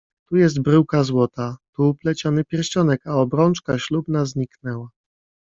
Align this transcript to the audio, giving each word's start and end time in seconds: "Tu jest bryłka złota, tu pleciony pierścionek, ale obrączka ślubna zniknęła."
"Tu 0.29 0.35
jest 0.35 0.59
bryłka 0.61 1.03
złota, 1.03 1.57
tu 1.75 1.95
pleciony 1.95 2.45
pierścionek, 2.45 3.07
ale 3.07 3.15
obrączka 3.15 3.79
ślubna 3.79 4.25
zniknęła." 4.25 4.89